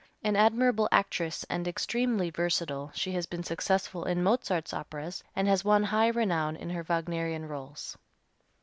[0.23, 5.63] An admirable actress and extremely versatile, she has been successful in Mozart's operas, and has
[5.63, 7.95] won high renown in her Wagnerian rôles.